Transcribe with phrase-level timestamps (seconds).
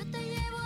[0.00, 0.59] Yo te llevo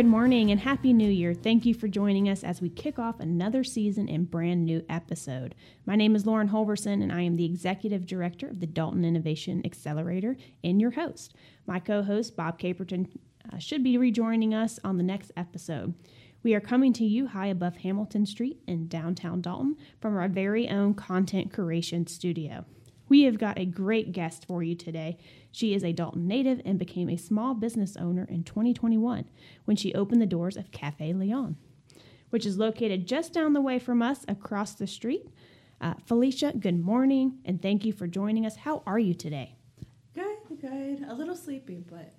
[0.00, 1.34] Good morning and Happy New Year.
[1.34, 5.54] Thank you for joining us as we kick off another season and brand new episode.
[5.84, 9.60] My name is Lauren Holverson, and I am the Executive Director of the Dalton Innovation
[9.62, 11.34] Accelerator and your host.
[11.66, 13.10] My co host, Bob Caperton,
[13.52, 15.92] uh, should be rejoining us on the next episode.
[16.42, 20.66] We are coming to you high above Hamilton Street in downtown Dalton from our very
[20.70, 22.64] own content curation studio.
[23.10, 25.18] We have got a great guest for you today.
[25.50, 29.24] She is a Dalton native and became a small business owner in 2021
[29.64, 31.56] when she opened the doors of Cafe Leon,
[32.30, 35.26] which is located just down the way from us across the street.
[35.80, 38.54] Uh, Felicia, good morning and thank you for joining us.
[38.54, 39.56] How are you today?
[40.14, 41.04] Good, good.
[41.08, 42.14] A little sleepy, but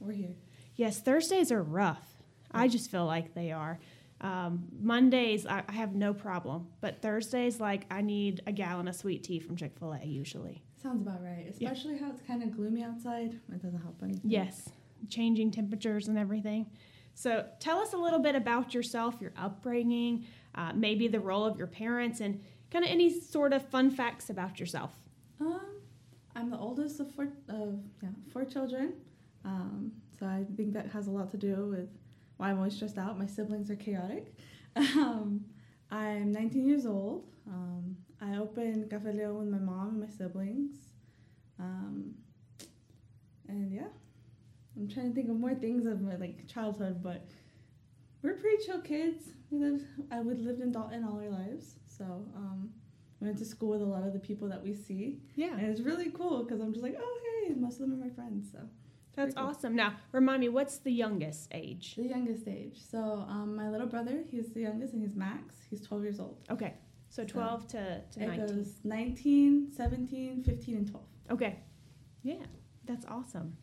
[0.00, 0.34] we're here.
[0.74, 2.16] Yes, Thursdays are rough.
[2.50, 3.78] I just feel like they are.
[4.22, 8.94] Um, Mondays, I, I have no problem, but Thursdays, like I need a gallon of
[8.94, 10.62] sweet tea from Chick fil A usually.
[10.80, 11.46] Sounds about right.
[11.48, 13.38] Especially how it's kind of gloomy outside.
[13.52, 14.30] It doesn't help anything.
[14.30, 14.70] Yes,
[15.08, 16.66] changing temperatures and everything.
[17.14, 21.58] So, tell us a little bit about yourself, your upbringing, uh, maybe the role of
[21.58, 24.92] your parents, and kind of any sort of fun facts about yourself.
[25.40, 25.60] Um,
[26.34, 28.94] I'm the oldest of four of yeah four children.
[29.44, 31.88] Um, so I think that has a lot to do with
[32.42, 33.16] why I'm always stressed out.
[33.16, 34.34] My siblings are chaotic.
[34.96, 35.44] Um,
[35.90, 37.26] I'm 19 years old.
[37.46, 40.88] Um, I opened Cafe Leon with my mom and my siblings.
[41.60, 42.14] Um,
[43.48, 43.92] and yeah,
[44.74, 47.26] I'm trying to think of more things of my like childhood, but
[48.22, 49.24] we're pretty chill kids.
[49.50, 52.70] We lived, I would lived in Dalton all our lives, so um,
[53.20, 55.66] we went to school with a lot of the people that we see, Yeah, and
[55.66, 58.48] it's really cool because I'm just like, oh hey, most of them are my friends.
[58.50, 58.60] So
[59.14, 59.44] that's cool.
[59.46, 59.74] awesome.
[59.76, 61.94] Now, remind me, what's the youngest age?
[61.96, 62.78] the youngest age.
[62.90, 65.54] So um, my little brother, he's the youngest, and he's Max.
[65.70, 66.38] He's 12 years old.
[66.50, 66.74] Okay,
[67.08, 68.46] so So 12 to, to It 19.
[68.46, 71.06] goes 19, 17, 15, and 12.
[71.32, 71.58] Okay,
[72.22, 72.34] yeah,
[72.84, 73.56] that's awesome.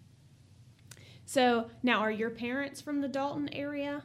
[1.25, 4.03] So, now are your parents from the Dalton area?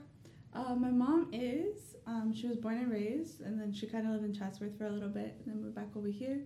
[0.55, 1.97] Uh, my mom is.
[2.07, 4.85] Um, she was born and raised, and then she kind of lived in Chatsworth for
[4.87, 6.41] a little bit, and then moved back over here.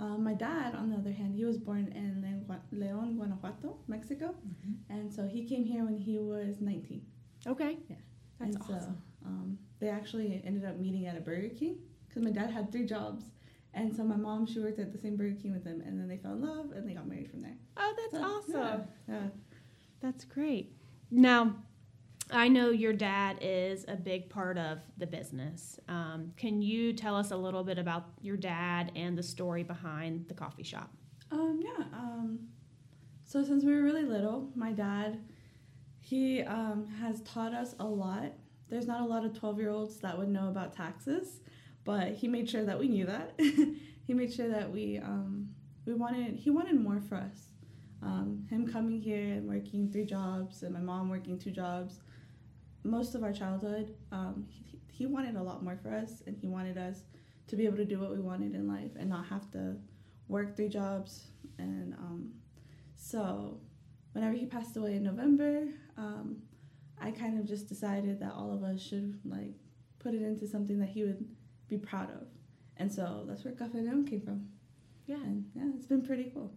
[0.00, 3.76] Um, my dad, on the other hand, he was born in Leon, Gua- Leon, Guanajuato,
[3.86, 4.34] Mexico,
[4.88, 7.02] and so he came here when he was 19.
[7.46, 7.96] Okay, Yeah.
[8.38, 8.80] that's and awesome.
[8.80, 11.76] so um, they actually ended up meeting at a Burger King
[12.08, 13.24] because my dad had three jobs,
[13.74, 16.08] and so my mom she worked at the same Burger King with him, and then
[16.08, 17.56] they fell in love and they got married from there.
[17.76, 18.28] Oh, that's So,
[18.62, 18.84] awesome.
[19.06, 19.28] Yeah, yeah.
[20.00, 20.72] That's great.
[21.10, 21.56] Now,
[22.32, 25.78] I know your dad is a big part of the business.
[25.88, 30.28] Um, can you tell us a little bit about your dad and the story behind
[30.28, 30.90] the coffee shop?
[31.32, 31.84] Um, yeah.
[31.92, 32.48] Um,
[33.24, 35.20] so since we were really little, my dad,
[36.00, 38.32] he um, has taught us a lot.
[38.68, 41.40] There's not a lot of 12 year olds that would know about taxes,
[41.84, 43.34] but he made sure that we knew that.
[44.06, 45.48] he made sure that we um,
[45.86, 47.50] we wanted he wanted more for us.
[48.02, 52.00] Um, him coming here and working three jobs, and my mom working two jobs.
[52.82, 56.48] Most of our childhood, um, he, he wanted a lot more for us, and he
[56.48, 57.02] wanted us
[57.48, 59.76] to be able to do what we wanted in life and not have to
[60.28, 61.26] work three jobs.
[61.58, 62.30] And um,
[62.96, 63.60] so
[64.12, 66.36] whenever he passed away in november um,
[67.00, 69.54] i kind of just decided that all of us should like
[69.98, 71.24] put it into something that he would
[71.68, 72.26] be proud of.
[72.78, 74.46] And so that's where cafe leon came from.
[75.06, 76.52] Yeah, and yeah it's been pretty cool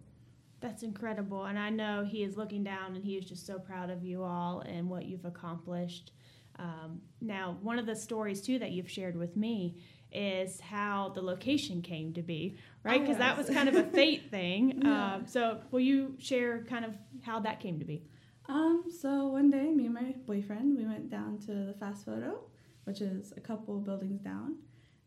[0.64, 1.44] that's incredible.
[1.44, 4.22] And I know he is looking down and he is just so proud of you
[4.22, 6.12] all and what you've accomplished.
[6.58, 9.76] Um, now, one of the stories too that you've shared with me
[10.10, 12.98] is how the location came to be, right?
[12.98, 14.80] Oh, Because that was kind of a fate thing.
[14.82, 15.14] Yeah.
[15.16, 16.92] Um, so, will you share kind of
[17.22, 18.02] how that came to be?
[18.48, 22.38] um, so one day me and my boyfriend we went down to the fast photo
[22.84, 24.56] which is a couple buildings down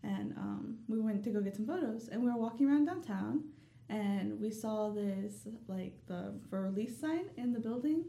[0.01, 3.43] and um, we went to go get some photos and we were walking around downtown
[3.89, 8.05] and we saw this like the for release sign in the building.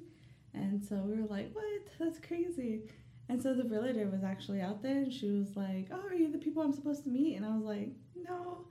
[0.54, 1.64] And so we were like what?
[1.98, 2.82] That's crazy.
[3.28, 6.32] And so the realtor was actually out there and she was like oh are you
[6.32, 7.36] the people i'm supposed to meet?
[7.36, 8.66] And i was like no.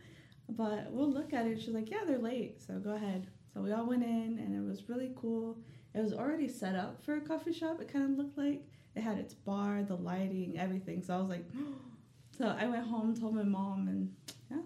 [0.50, 1.60] But we'll look at it.
[1.62, 2.62] She's like yeah they're late.
[2.62, 3.28] So go ahead.
[3.54, 5.58] So we all went in and it was really cool.
[5.94, 8.64] It was already set up for a coffee shop it kind of looked like.
[8.96, 11.02] It had its bar the lighting everything.
[11.02, 11.46] So i was like
[12.38, 14.14] so i went home told my mom and
[14.52, 14.58] yeah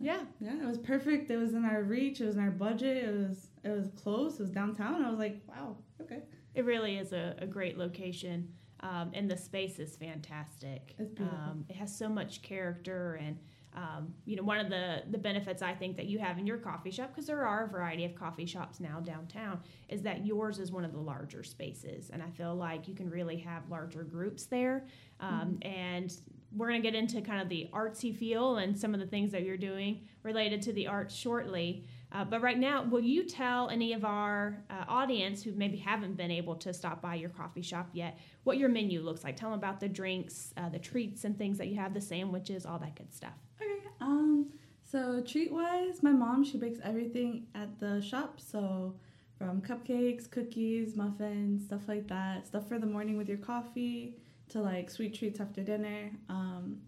[0.00, 0.22] Yeah.
[0.40, 1.30] yeah, it was perfect.
[1.30, 2.20] It was in our reach.
[2.20, 3.04] It was in our budget.
[3.04, 4.34] It was it was close.
[4.34, 5.04] It was downtown.
[5.04, 6.22] I was like, wow, okay,
[6.54, 8.48] It really is a, a great location,
[8.80, 10.94] um, and the space is fantastic.
[10.98, 11.38] It's beautiful.
[11.38, 13.38] Um, it has so much character, and
[13.74, 16.58] um, you know, one of the the benefits I think that you have in your
[16.58, 20.58] coffee shop, because there are a variety of coffee shops now downtown, is that yours
[20.58, 24.02] is one of the larger spaces, and I feel like you can really have larger
[24.04, 24.86] groups there.
[25.20, 26.12] Um, And
[26.56, 29.32] we're going to get into kind of the artsy feel and some of the things
[29.32, 31.84] that you're doing related to the arts shortly.
[32.12, 36.16] Uh, but right now, will you tell any of our uh, audience who maybe haven't
[36.16, 39.36] been able to stop by your coffee shop yet what your menu looks like?
[39.36, 42.64] Tell them about the drinks, uh, the treats, and things that you have, the sandwiches,
[42.64, 43.34] all that good stuff.
[43.60, 43.88] Okay.
[44.00, 44.52] Um.
[44.82, 48.38] So treat wise, my mom she bakes everything at the shop.
[48.38, 48.94] So
[49.38, 52.46] from cupcakes, cookies, muffins, stuff like that.
[52.46, 54.18] Stuff for the morning with your coffee
[54.50, 56.10] to like sweet treats after dinner.
[56.28, 56.80] Um,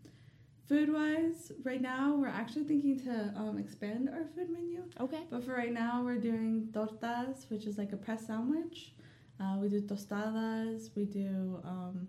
[0.68, 4.82] food wise, right now we're actually thinking to um, expand our food menu.
[5.00, 5.22] Okay.
[5.30, 8.92] But for right now, we're doing tortas, which is like a press sandwich.
[9.40, 10.90] Uh, we do tostadas.
[10.96, 12.08] We do, um,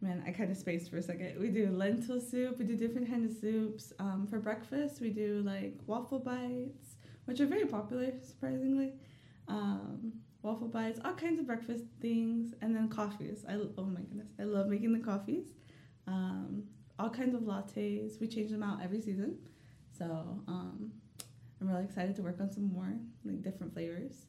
[0.00, 1.38] man, I kind of spaced for a second.
[1.38, 2.58] We do lentil soup.
[2.58, 3.92] We do different kind of soups.
[3.98, 6.96] Um, for breakfast, we do like waffle bites,
[7.26, 8.92] which are very popular, surprisingly.
[9.48, 10.12] Um,
[10.46, 13.44] waffle bites, all kinds of breakfast things, and then coffees.
[13.48, 15.48] I oh my goodness, I love making the coffees.
[16.06, 16.64] Um,
[16.98, 18.20] all kinds of lattes.
[18.20, 19.38] We change them out every season,
[19.98, 20.04] so
[20.46, 20.92] um,
[21.60, 22.94] I'm really excited to work on some more
[23.24, 24.26] like different flavors.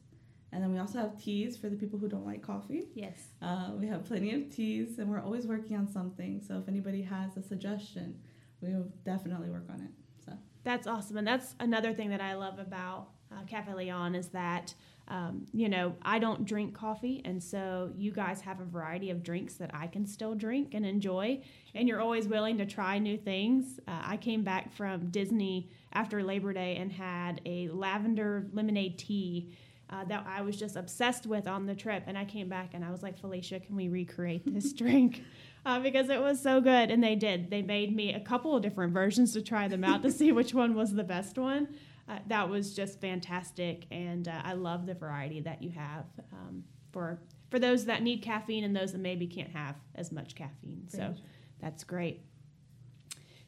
[0.50, 2.88] And then we also have teas for the people who don't like coffee.
[2.94, 3.18] Yes.
[3.42, 6.42] Uh, we have plenty of teas, and we're always working on something.
[6.46, 8.18] So if anybody has a suggestion,
[8.60, 9.90] we will definitely work on it.
[10.24, 10.32] So
[10.64, 14.74] That's awesome, and that's another thing that I love about uh, Cafe Leon is that
[15.08, 19.22] um, you know I don't drink coffee, and so you guys have a variety of
[19.22, 21.42] drinks that I can still drink and enjoy,
[21.74, 23.80] and you're always willing to try new things.
[23.88, 29.56] Uh, I came back from Disney after Labor Day and had a lavender lemonade tea.
[29.90, 32.84] Uh, that I was just obsessed with on the trip, and I came back and
[32.84, 35.22] I was like, Felicia, can we recreate this drink?
[35.64, 37.50] Uh, because it was so good, and they did.
[37.50, 40.52] They made me a couple of different versions to try them out to see which
[40.52, 41.68] one was the best one.
[42.08, 46.64] Uh, that was just fantastic, and uh, I love the variety that you have um,
[46.90, 47.20] for
[47.50, 50.86] for those that need caffeine and those that maybe can't have as much caffeine.
[50.88, 51.14] So
[51.60, 52.20] that's great.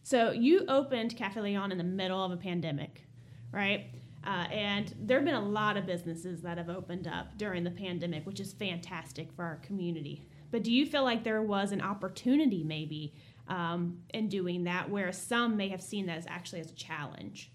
[0.03, 3.07] So you opened Cafe Leon in the middle of a pandemic,
[3.53, 3.87] right?
[4.25, 7.71] Uh, and there have been a lot of businesses that have opened up during the
[7.71, 10.23] pandemic, which is fantastic for our community.
[10.51, 13.15] But do you feel like there was an opportunity maybe
[13.49, 17.53] um, in doing that, where some may have seen that as actually as a challenge?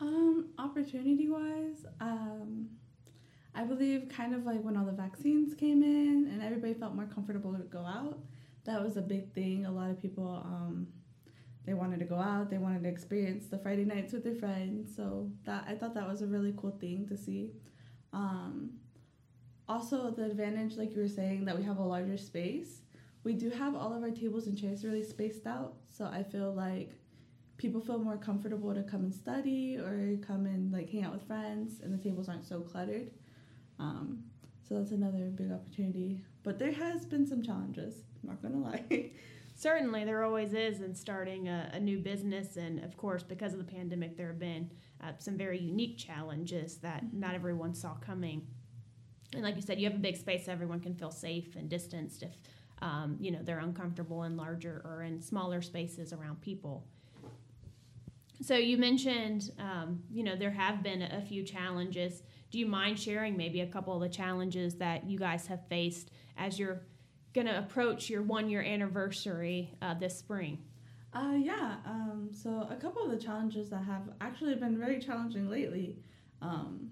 [0.00, 2.68] Um, opportunity wise, um,
[3.54, 7.06] I believe kind of like when all the vaccines came in and everybody felt more
[7.06, 8.18] comfortable to go out.
[8.64, 9.66] That was a big thing.
[9.66, 10.86] A lot of people, um,
[11.64, 12.48] they wanted to go out.
[12.48, 14.94] They wanted to experience the Friday nights with their friends.
[14.94, 17.50] So that I thought that was a really cool thing to see.
[18.12, 18.74] Um,
[19.68, 22.82] also, the advantage, like you were saying, that we have a larger space.
[23.24, 25.74] We do have all of our tables and chairs really spaced out.
[25.90, 26.92] So I feel like
[27.58, 31.26] people feel more comfortable to come and study or come and like hang out with
[31.26, 33.10] friends and the tables aren't so cluttered
[33.78, 34.24] um,
[34.66, 39.10] so that's another big opportunity but there has been some challenges i'm not gonna lie
[39.58, 43.58] Certainly, there always is in starting a, a new business, and of course, because of
[43.58, 44.70] the pandemic, there have been
[45.02, 48.46] uh, some very unique challenges that not everyone saw coming.
[49.34, 51.68] And like you said, you have a big space, so everyone can feel safe and
[51.68, 52.36] distanced if
[52.82, 56.86] um, you know they're uncomfortable in larger or in smaller spaces around people.
[58.40, 62.22] So you mentioned, um, you know, there have been a few challenges.
[62.50, 66.10] Do you mind sharing maybe a couple of the challenges that you guys have faced
[66.36, 66.82] as you're
[67.34, 70.58] going to approach your one year anniversary uh, this spring?
[71.14, 75.48] uh, yeah um, so a couple of the challenges that have actually been very challenging
[75.48, 75.96] lately
[76.42, 76.90] um,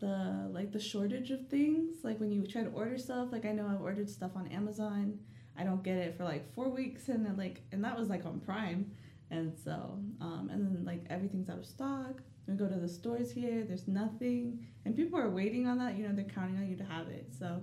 [0.00, 3.52] the like the shortage of things like when you try to order stuff like i
[3.52, 5.18] know i've ordered stuff on amazon
[5.56, 8.24] i don't get it for like four weeks and then like and that was like
[8.24, 8.90] on prime
[9.30, 12.22] and so um, and then like everything's out of stock.
[12.46, 14.66] We go to the stores here there's nothing.
[14.84, 17.26] And people are waiting on that you know they're counting on you to have it.
[17.38, 17.62] So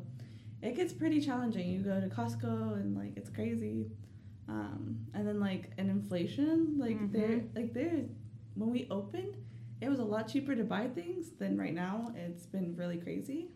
[0.62, 1.68] it gets pretty challenging.
[1.70, 3.88] You go to costco and like it's crazy.
[4.48, 7.12] Um, and then like an inflation like Mhm.
[7.12, 8.02] there like there
[8.54, 9.38] when we opened
[9.82, 12.14] it was a lot cheaper to buy things than right now.
[12.16, 13.50] It's been really crazy.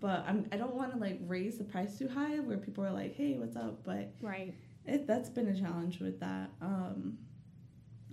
[0.00, 2.92] But I'm, i don't want to like raise the price too high where people are
[2.92, 3.84] like hey what's up?
[3.84, 4.54] But Right.
[4.86, 6.50] it, that's been a challenge with that.
[6.60, 7.18] Um,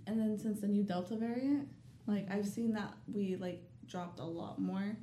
[0.08, 1.68] and then since the new Delta variant,
[2.08, 4.96] like I've seen that we like dropped a lot more.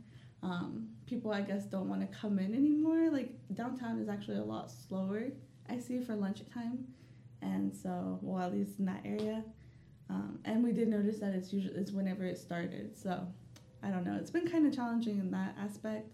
[0.43, 3.11] Um, people I guess don't want to come in anymore.
[3.11, 5.29] Like downtown is actually a lot slower.
[5.69, 6.87] I see for lunchtime,
[7.41, 9.45] and so well at least in that area.
[10.11, 12.97] Um, and we did notice that it's usually it's whenever it started.
[12.97, 13.27] So
[13.83, 14.17] I don't know.
[14.21, 16.13] It's been kind of challenging in that aspect,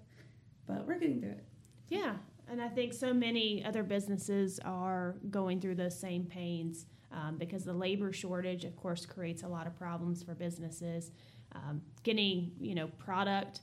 [0.66, 1.44] but we're getting through it.
[1.88, 2.14] Yeah.
[2.50, 7.64] And I think so many other businesses are going through those same pains um, because
[7.64, 11.10] the labor shortage, of course, creates a lot of problems for businesses.
[11.52, 13.60] Um, getting, you know, product.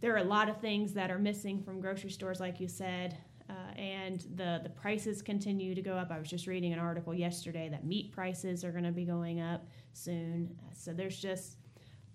[0.00, 3.18] There are a lot of things that are missing from grocery stores, like you said,
[3.50, 6.10] uh, and the the prices continue to go up.
[6.10, 9.40] I was just reading an article yesterday that meat prices are going to be going
[9.40, 10.56] up soon.
[10.72, 11.58] So there's just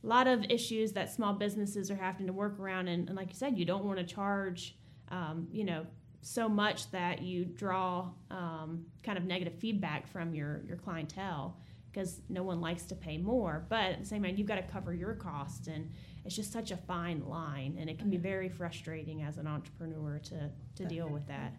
[0.04, 3.30] a lot of issues that small businesses are having to work around, and, and like
[3.30, 4.78] you said, you don't want to charge,
[5.10, 5.86] um, you know,
[6.28, 11.58] so much that you draw um, kind of negative feedback from your your clientele
[11.90, 13.66] because no one likes to pay more.
[13.70, 15.90] But at the same time, you've got to cover your costs, and
[16.26, 20.20] it's just such a fine line, and it can be very frustrating as an entrepreneur
[20.26, 21.54] to to deal with that.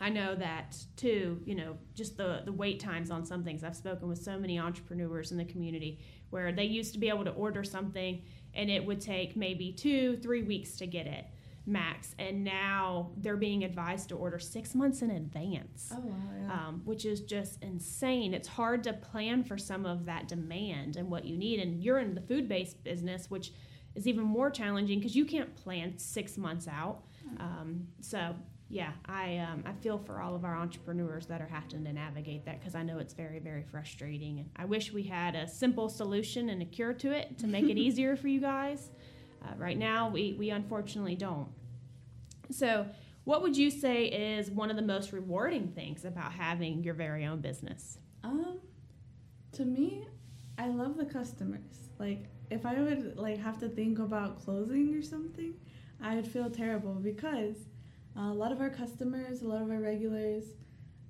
[0.00, 1.42] I know that too.
[1.44, 3.62] You know, just the the wait times on some things.
[3.62, 6.00] I've spoken with so many entrepreneurs in the community
[6.30, 8.22] where they used to be able to order something,
[8.54, 11.26] and it would take maybe two, three weeks to get it
[11.70, 16.52] max, and now they're being advised to order six months in advance Oh wow, yeah.
[16.52, 18.34] um, which is just insane.
[18.34, 21.60] It's hard to plan for some of that demand and what you need.
[21.60, 23.52] And you're in the food based business, which
[23.94, 27.04] is even more challenging because you can't plan six months out.
[27.38, 28.34] Um, so,
[28.68, 32.44] yeah, I, um, I feel for all of our entrepreneurs that are having to navigate
[32.46, 34.38] that because I know it's very, very frustrating.
[34.38, 37.64] And I wish we had a simple solution and a cure to it to make
[37.68, 38.90] it easier for you guys.
[39.42, 41.48] Uh, right now, we, we unfortunately don't.
[42.50, 42.86] So,
[43.24, 47.24] what would you say is one of the most rewarding things about having your very
[47.26, 47.98] own business?
[48.24, 48.60] Um,
[49.52, 50.06] to me,
[50.58, 51.90] I love the customers.
[51.98, 55.54] Like, if I would like have to think about closing or something,
[56.02, 57.56] I would feel terrible because
[58.16, 60.44] uh, a lot of our customers, a lot of our regulars,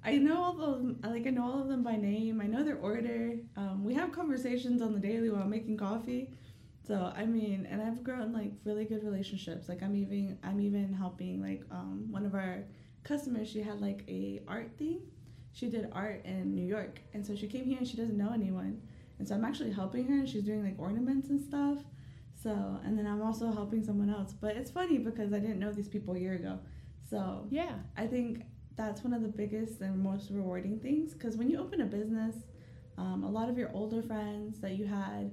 [0.05, 1.01] I know all of them.
[1.03, 2.41] Like, I know all of them by name.
[2.41, 3.37] I know their order.
[3.57, 6.31] Um, we have conversations on the daily while making coffee.
[6.87, 9.69] So I mean, and I've grown like really good relationships.
[9.69, 12.65] Like I'm even I'm even helping like um, one of our
[13.05, 13.49] customers.
[13.51, 15.01] She had like a art thing.
[15.53, 18.31] She did art in New York, and so she came here and she doesn't know
[18.33, 18.81] anyone,
[19.19, 20.15] and so I'm actually helping her.
[20.15, 21.79] and She's doing like ornaments and stuff.
[22.43, 24.33] So and then I'm also helping someone else.
[24.33, 26.59] But it's funny because I didn't know these people a year ago.
[27.09, 27.75] So Yeah.
[27.97, 28.43] I think
[28.77, 32.37] that's one of the biggest and most rewarding things because when you open a business,
[32.97, 35.31] um, a lot of your older friends that you had,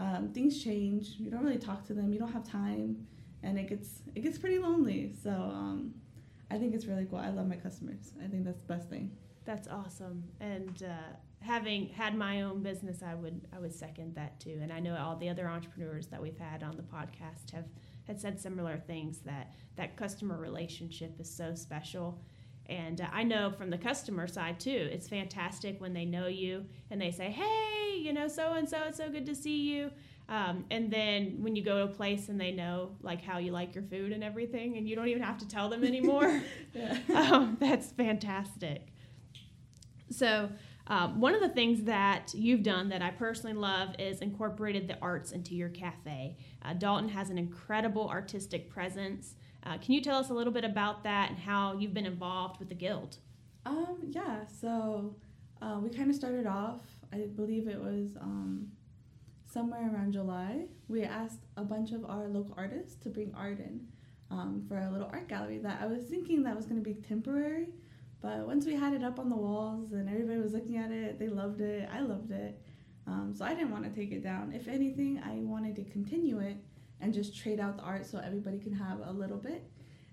[0.00, 1.16] um, things change.
[1.18, 2.12] You don't really talk to them.
[2.12, 3.06] You don't have time,
[3.42, 5.12] and it gets it gets pretty lonely.
[5.22, 5.94] So um,
[6.50, 7.18] I think it's really cool.
[7.18, 8.12] I love my customers.
[8.24, 9.10] I think that's the best thing.
[9.44, 10.24] That's awesome.
[10.40, 14.58] And uh, having had my own business, I would I would second that too.
[14.62, 17.66] And I know all the other entrepreneurs that we've had on the podcast have
[18.04, 22.22] had said similar things that that customer relationship is so special.
[22.66, 26.64] And uh, I know from the customer side too, it's fantastic when they know you
[26.90, 29.90] and they say, "Hey, you know, so and so, it's so good to see you."
[30.28, 33.50] Um, and then when you go to a place and they know like how you
[33.50, 36.42] like your food and everything, and you don't even have to tell them anymore,
[36.74, 36.98] Yeah.
[37.14, 38.86] um, that's fantastic.
[40.10, 40.50] So,
[40.86, 44.98] um, one of the things that you've done that I personally love is incorporated the
[45.00, 46.36] arts into your cafe.
[46.62, 49.36] Uh, Dalton has an incredible artistic presence.
[49.62, 52.58] Uh, can you tell us a little bit about that and how you've been involved
[52.58, 53.18] with the guild?
[53.66, 55.14] Um, yeah, so
[55.62, 56.80] uh, we kind of started off,
[57.12, 58.68] I believe it was um,
[59.46, 60.66] somewhere around July.
[60.88, 63.80] We asked a bunch of our local artists to bring art in
[64.30, 66.94] um, for a little art gallery that I was thinking that was going to be
[66.94, 67.68] temporary.
[68.22, 71.18] But once we had it up on the walls and everybody was looking at it,
[71.18, 71.88] they loved it.
[71.92, 72.60] I loved it.
[73.06, 74.52] Um, so I didn't want to take it down.
[74.52, 76.58] If anything, I wanted to continue it
[77.00, 79.64] and just trade out the art so everybody can have a little bit.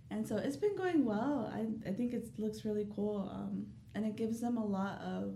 [0.10, 1.51] And so it's been going well.
[1.54, 3.30] I, I think it looks really cool.
[3.32, 5.34] Um, and it gives them a lot of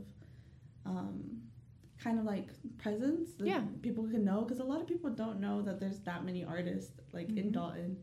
[0.86, 1.41] um,
[2.04, 3.64] kind of like presence that Yeah.
[3.82, 7.00] people can know because a lot of people don't know that there's that many artists
[7.14, 7.54] like in Mhm.
[7.54, 7.98] Dalton.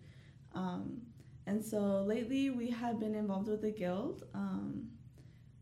[0.52, 1.02] Um,
[1.46, 4.24] and so lately we have been involved with the guild.
[4.34, 4.90] Um,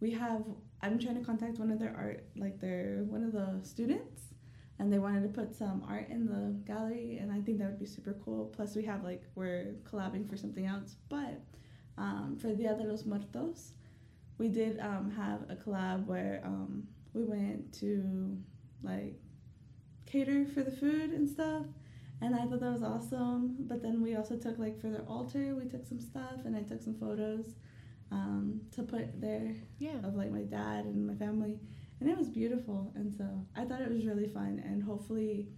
[0.00, 0.44] we have
[0.82, 4.34] I'm trying to contact one of their art like their one of the students
[4.78, 7.78] and they wanted to put some art in the gallery and i think that would
[7.78, 11.40] be super cool plus we have like we're collabing for something else but
[11.96, 13.72] um, for dia de los muertos
[14.36, 18.36] we did um, have a collab where um, we went to
[18.82, 19.16] like
[20.04, 21.64] cater for the food and stuff
[22.20, 25.54] and i thought that was awesome but then we also took like for their altar
[25.60, 27.46] we took some stuff and i took some photos
[28.12, 29.98] um, to put there Yeah.
[30.04, 31.58] of like my dad and my family
[32.00, 35.48] and it was beautiful and so i thought it was really fun and hopefully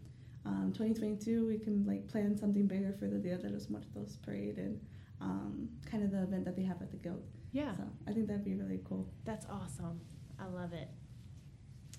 [0.46, 4.56] um, 2022 we can like plan something bigger for the dia de los muertos parade
[4.58, 4.80] and
[5.20, 7.74] um, kind of the event that they have at the guild Yeah.
[7.76, 10.00] so i think that'd be really cool That's awesome.
[10.40, 10.88] I love it.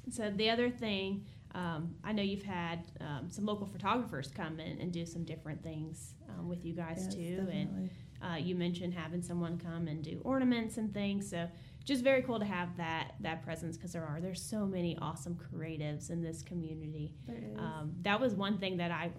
[0.10, 1.26] So the other thing,
[1.56, 5.62] um, I know you've had um, some local photographers come in and do some different
[5.64, 7.90] things um, with you guys Yes, too, and.
[8.22, 11.30] Uh, you mentioned having someone come and do ornaments and things.
[11.30, 11.48] So
[11.86, 15.36] just very cool to have that that presence because there are there's so many awesome
[15.36, 17.14] creatives in this community.
[17.58, 19.12] Um, that was one thing that I,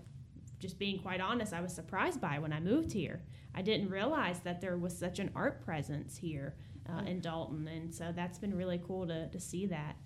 [0.58, 3.22] just being quite honest, I was surprised by when I moved here.
[3.54, 6.54] I didn't realize that there was such an art presence here
[6.86, 9.96] uh, in Dalton, and so that's been really cool to, to see that.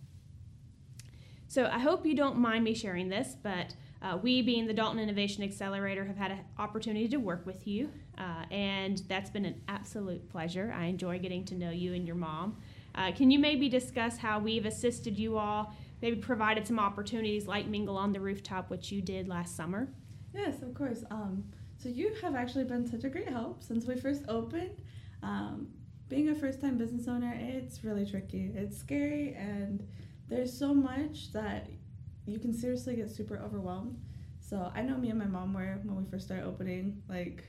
[1.54, 4.98] So I hope you don't mind me sharing this, but uh, we, being the Dalton
[4.98, 9.62] Innovation Accelerator, have had an opportunity to work with you, uh, and that's been an
[9.68, 10.74] absolute pleasure.
[10.76, 12.56] I enjoy getting to know you and your mom.
[12.96, 17.68] Uh, can you maybe discuss how we've assisted you all, maybe provided some opportunities like
[17.68, 19.86] Mingle on the Rooftop, which you did last summer?
[20.34, 21.04] Yes, of course.
[21.12, 21.44] Um,
[21.78, 24.72] so you have actually been such a great help since we first opened.
[25.22, 25.68] Um,
[26.08, 28.50] being a first-time business owner, it's really tricky.
[28.56, 29.86] It's scary, and
[30.28, 31.68] there's so much that
[32.26, 34.00] you can seriously get super overwhelmed.
[34.40, 37.02] So I know me and my mom were when we first started opening.
[37.08, 37.44] Like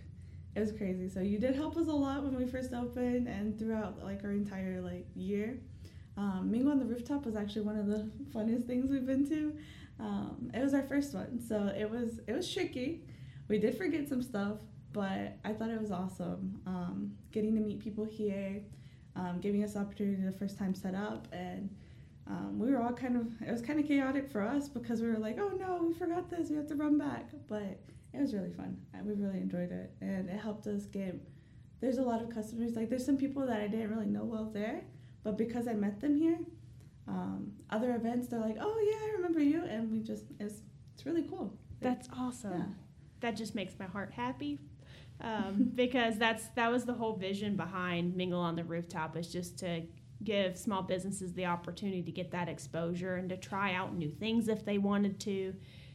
[0.56, 1.10] it was crazy.
[1.10, 4.32] So you did help us a lot when we first opened, and throughout like our
[4.32, 5.60] entire like year.
[6.18, 9.56] Um, Mingle on the rooftop was actually one of the funnest things we've been to.
[10.00, 13.02] Um, it was our first one, so it was it was tricky.
[13.48, 14.58] We did forget some stuff,
[14.94, 16.62] but I thought it was awesome.
[16.66, 18.62] Um, getting to meet people here,
[19.16, 21.70] um, giving us the opportunity the first time set up, and
[22.28, 25.08] um, we were all kind of it was kind of chaotic for us because we
[25.08, 27.30] were like, oh no, we forgot this, we have to run back.
[27.48, 27.80] But
[28.14, 28.78] it was really fun.
[29.04, 31.16] We really enjoyed it, and it helped us get.
[31.82, 34.50] There's a lot of customers like there's some people that I didn't really know well
[34.52, 34.82] there,
[35.24, 36.40] but because I met them here,
[37.08, 40.62] um, other events they're like, oh yeah, I remember you, and we just it's
[40.96, 41.54] it's really cool.
[41.82, 42.54] That's awesome.
[42.54, 42.66] Yeah.
[43.20, 44.60] That just makes my heart happy.
[45.22, 49.60] Um, because that's that was the whole vision behind Mingle on the Rooftop is just
[49.60, 49.84] to
[50.24, 54.48] give small businesses the opportunity to get that exposure and to try out new things
[54.48, 55.54] if they wanted to.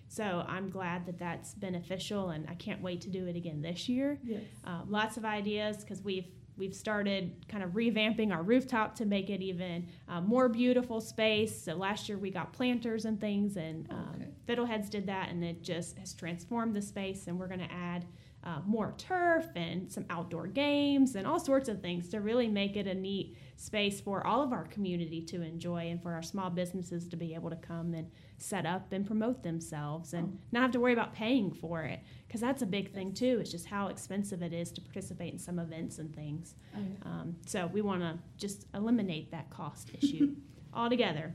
[0.09, 3.89] So I'm glad that that's beneficial, and I can't wait to do it again this
[3.89, 4.19] year.
[4.25, 4.43] Yes.
[4.65, 9.31] Uh, lots of ideas because we've we've started kind of revamping our rooftop to make
[9.31, 11.63] it even uh, more beautiful space.
[11.63, 14.27] So last year we got planters and things, and um, Okay.
[14.49, 17.29] Fiddleheads did that, and it just has transformed the space.
[17.29, 18.05] And we're going to add
[18.43, 22.75] uh, more turf and some outdoor games and all sorts of things to really make
[22.75, 26.49] it a neat space for all of our community to enjoy and for our small
[26.49, 30.71] businesses to be able to come and set up and promote themselves and not have
[30.71, 33.39] to worry about paying for it because that's a big thing too.
[33.41, 36.55] It's just how expensive it is to participate in some events and things.
[36.75, 40.37] Oh, um, so we want to just eliminate that cost issue
[40.73, 41.35] altogether.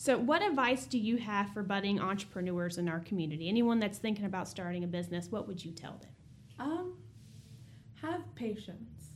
[0.00, 3.50] So, what advice do you have for budding entrepreneurs in our community?
[3.50, 6.10] Anyone that's thinking about starting a business, what would you tell them?
[6.58, 6.96] Um,
[8.00, 9.10] have patience.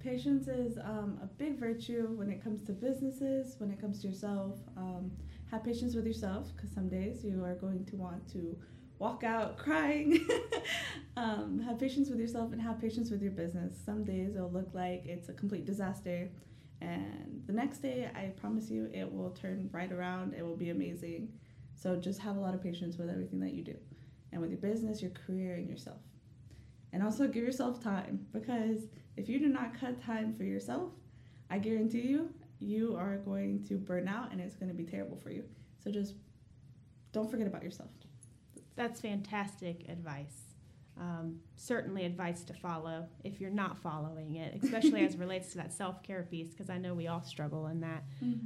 [0.00, 4.08] Patience is um, a big virtue when it comes to businesses, when it comes to
[4.08, 4.56] yourself.
[4.78, 5.10] Um,
[5.50, 8.56] have patience with yourself because some days you are going to want to
[8.98, 10.26] walk out crying.
[11.18, 13.74] um, have patience with yourself and have patience with your business.
[13.84, 16.30] Some days it'll look like it's a complete disaster,
[16.80, 20.34] and the next day, I promise you, it will turn right around.
[20.34, 21.28] It will be amazing.
[21.74, 23.76] So just have a lot of patience with everything that you do,
[24.32, 26.00] and with your business, your career, and yourself.
[26.92, 28.86] And also give yourself time because
[29.16, 30.92] if you do not cut time for yourself,
[31.50, 35.16] I guarantee you, you are going to burn out and it's going to be terrible
[35.16, 35.44] for you.
[35.82, 36.14] So just
[37.12, 37.90] don't forget about yourself.
[38.74, 40.47] That's fantastic advice.
[41.00, 45.58] Um, certainly, advice to follow if you're not following it, especially as it relates to
[45.58, 48.04] that self care piece, because I know we all struggle in that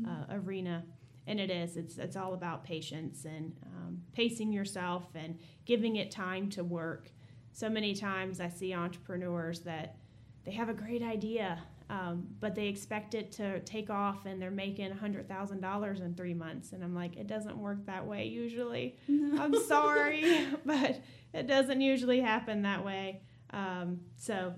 [0.09, 0.85] uh, arena.
[1.27, 6.11] And it is, it's, it's all about patience and um, pacing yourself and giving it
[6.11, 7.11] time to work.
[7.53, 9.97] So many times I see entrepreneurs that
[10.45, 11.63] they have a great idea,
[11.93, 16.73] um, but they expect it to take off and they're making $100,000 in three months.
[16.73, 18.97] And I'm like, it doesn't work that way usually.
[19.11, 21.03] I'm sorry, but
[21.35, 23.21] it doesn't usually happen that way.
[23.51, 24.55] Um, so,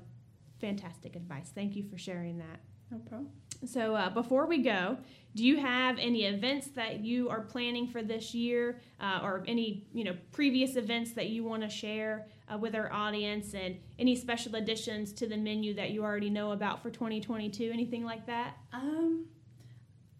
[0.60, 1.50] fantastic advice.
[1.52, 2.60] Thank you for sharing that.
[2.92, 3.30] No problem.
[3.66, 4.98] So, uh, before we go,
[5.34, 9.84] do you have any events that you are planning for this year, uh, or any
[9.92, 14.14] you know previous events that you want to share uh, with our audience, and any
[14.14, 17.70] special additions to the menu that you already know about for 2022?
[17.72, 18.56] Anything like that?
[18.72, 19.26] Um,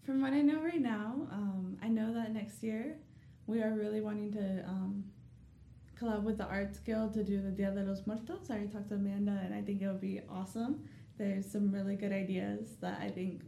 [0.05, 2.97] from what I know right now, um, I know that next year
[3.47, 5.03] we are really wanting to um,
[5.99, 8.49] collab with the Arts Guild to do the Dia de los Muertos.
[8.49, 10.83] I already talked to Amanda, and I think it would be awesome.
[11.17, 13.43] There's some really good ideas that I think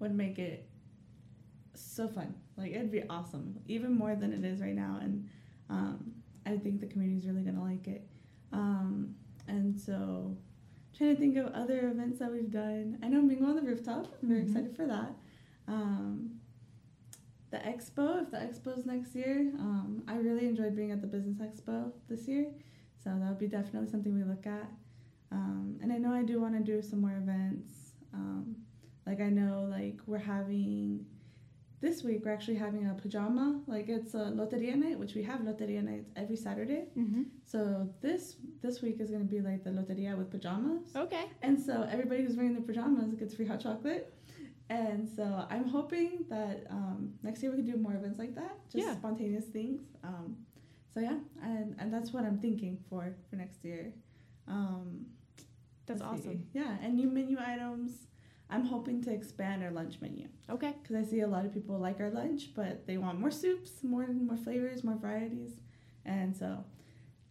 [0.00, 0.68] would make it
[1.74, 2.34] so fun.
[2.56, 5.28] Like it'd be awesome, even more than it is right now, and
[5.70, 6.12] um,
[6.46, 8.06] I think the community's really gonna like it.
[8.52, 9.14] Um,
[9.48, 10.36] and so,
[10.96, 12.98] trying to think of other events that we've done.
[13.02, 14.06] I know Mingle on the Rooftop.
[14.22, 14.48] I'm very Mhm.
[14.48, 15.14] excited for that.
[15.66, 16.40] Um,
[17.50, 21.38] the expo, if the expo's next year, um, I really enjoyed being at the business
[21.38, 22.52] expo this year,
[23.02, 24.68] so that would be definitely something we look at.
[25.34, 27.74] Um, and I know I do want to do some more events.
[28.12, 28.56] Um,
[29.06, 31.04] like I know like we're having
[31.80, 35.40] this week we're actually having a pajama like it's a loteria night which we have
[35.40, 36.84] loteria nights every Saturday.
[36.96, 37.24] Mm-hmm.
[37.44, 40.84] So this this week is gonna be like the loteria with pajamas.
[41.04, 41.24] Okay.
[41.42, 44.14] And so everybody who's wearing their pajamas gets free hot chocolate.
[44.70, 48.54] And so I'm hoping that um, next year we can do more events like that,
[48.72, 48.94] just Yeah.
[48.96, 49.82] spontaneous things.
[50.02, 50.36] Um,
[50.92, 53.92] so yeah, and, and that's what I'm thinking for for next year.
[54.48, 55.04] Um,
[55.86, 56.28] That's let's see.
[56.30, 56.46] awesome.
[56.52, 57.92] Yeah, and new menu items.
[58.50, 60.74] I'm hoping to expand our lunch menu Okay.
[60.82, 63.82] because I see a lot of people like our lunch, but they want more soups,
[63.82, 65.52] more more flavors, more varieties,
[66.04, 66.62] and so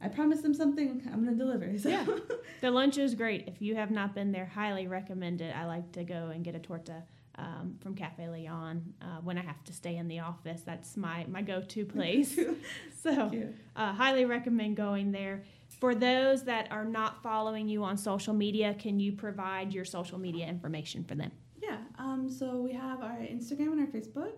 [0.02, 1.02] I promised them something.
[1.12, 1.78] I'm gonna deliver.
[1.78, 1.90] So.
[1.90, 2.06] Yeah.
[2.62, 3.46] The lunch is great.
[3.48, 5.54] If you have not been there, highly recommend it.
[5.54, 7.04] I like to go and get a torta
[7.36, 10.62] um, from Cafe Leon uh, when I have to stay in the office.
[10.62, 12.40] That's my, my go to place.
[13.04, 13.32] so,
[13.76, 15.44] uh, highly recommend going there.
[15.84, 20.18] For those that are not following you on social media, can you provide your social
[20.18, 21.30] media information for them?
[21.62, 24.32] Yeah, um, so we have our Instagram and our Facebook,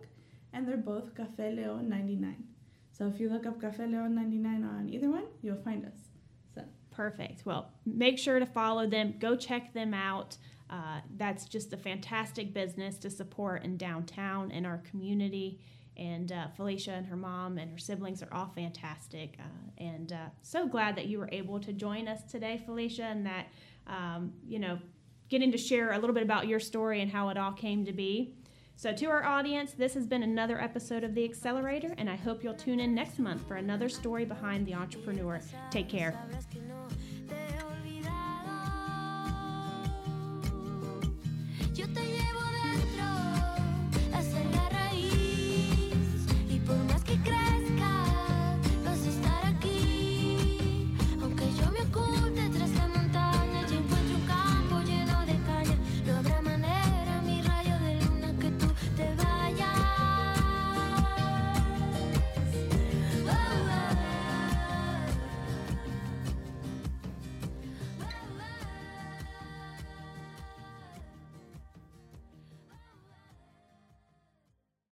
[0.53, 2.43] and they're both Cafe Leon 99.
[2.91, 5.93] So if you look up Cafe Leon 99 on either one, you'll find us.
[6.55, 7.45] So Perfect.
[7.45, 9.13] Well, make sure to follow them.
[9.19, 10.38] Go check them out.
[10.71, 15.60] Uh, that's just a fantastic business to support in downtown in our community.
[15.97, 19.38] And uh, Felicia and her mom and her siblings are all fantastic.
[19.39, 19.43] Uh,
[19.77, 23.47] and uh, so glad that you were able to join us today, Felicia, and that,
[23.88, 24.79] um, you know,
[25.29, 27.93] getting to share a little bit about your story and how it all came to
[27.93, 28.36] be.
[28.77, 32.43] So, to our audience, this has been another episode of The Accelerator, and I hope
[32.43, 35.39] you'll tune in next month for another story behind the entrepreneur.
[35.71, 36.13] Take care.